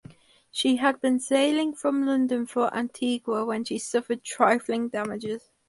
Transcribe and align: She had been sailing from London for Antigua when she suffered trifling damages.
She 0.49 0.77
had 0.77 0.99
been 0.99 1.19
sailing 1.19 1.75
from 1.75 2.07
London 2.07 2.47
for 2.47 2.73
Antigua 2.75 3.45
when 3.45 3.63
she 3.65 3.77
suffered 3.77 4.23
trifling 4.23 4.89
damages. 4.89 5.51